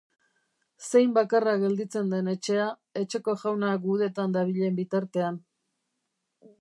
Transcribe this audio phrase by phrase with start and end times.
[0.85, 2.65] Zein bakarra gelditzen den etxea,
[3.03, 5.39] etxeko jauna gudetan dabilen bitartean.